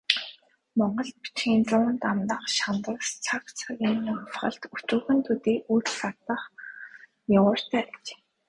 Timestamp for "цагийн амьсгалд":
3.59-4.61